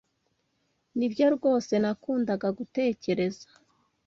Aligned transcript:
Nibyo 0.97 1.25
rwose 1.35 1.73
nakundaga 1.81 2.47
gutekereza. 2.57 3.47